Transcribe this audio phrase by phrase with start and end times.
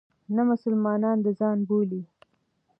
[0.35, 2.01] نه مسلمانان د ځان بولي.